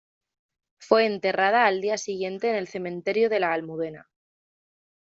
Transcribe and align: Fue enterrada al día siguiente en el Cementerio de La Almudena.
Fue 0.79 1.05
enterrada 1.05 1.67
al 1.67 1.79
día 1.79 1.95
siguiente 1.99 2.49
en 2.49 2.55
el 2.55 2.67
Cementerio 2.67 3.29
de 3.29 3.39
La 3.39 3.53
Almudena. 3.53 4.09